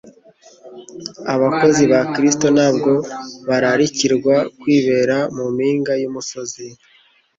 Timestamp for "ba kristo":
1.91-2.47